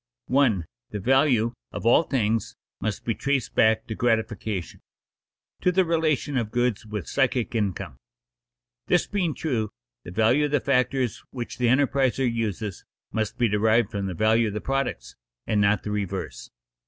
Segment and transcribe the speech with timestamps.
[0.89, 4.79] _The value of all things must be traced back to gratification,
[5.61, 7.97] to the relation of goods with psychic income.
[8.87, 9.69] This being true,
[10.03, 14.47] the value of the factors which the enterpriser uses must be derived from the value
[14.47, 16.49] of the products, and not the reverse.